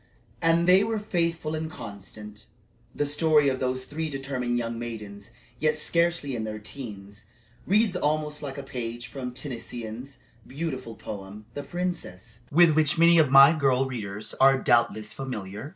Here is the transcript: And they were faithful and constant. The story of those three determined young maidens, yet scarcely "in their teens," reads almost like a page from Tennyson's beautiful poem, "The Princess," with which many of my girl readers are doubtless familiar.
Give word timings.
And 0.41 0.67
they 0.67 0.83
were 0.83 0.97
faithful 0.97 1.53
and 1.53 1.69
constant. 1.69 2.47
The 2.95 3.05
story 3.05 3.49
of 3.49 3.59
those 3.59 3.85
three 3.85 4.09
determined 4.09 4.57
young 4.57 4.79
maidens, 4.79 5.29
yet 5.59 5.77
scarcely 5.77 6.35
"in 6.35 6.43
their 6.43 6.57
teens," 6.57 7.27
reads 7.67 7.95
almost 7.95 8.41
like 8.41 8.57
a 8.57 8.63
page 8.63 9.05
from 9.05 9.31
Tennyson's 9.31 10.17
beautiful 10.47 10.95
poem, 10.95 11.45
"The 11.53 11.61
Princess," 11.61 12.41
with 12.51 12.71
which 12.71 12.97
many 12.97 13.19
of 13.19 13.29
my 13.29 13.53
girl 13.53 13.85
readers 13.85 14.33
are 14.41 14.57
doubtless 14.59 15.13
familiar. 15.13 15.69